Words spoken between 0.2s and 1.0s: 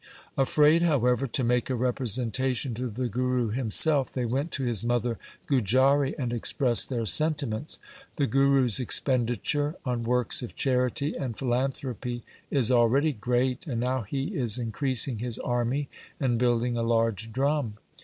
1 Afraid,